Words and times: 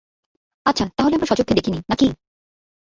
আচ্ছা, 0.65 0.85
তাহলে 0.97 1.13
আমরা 1.15 1.27
স্বচক্ষে 1.27 1.57
দেখে 1.57 1.71
নিই, 1.71 1.83
নাকি? 1.89 2.07